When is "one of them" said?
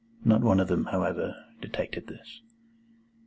0.41-0.85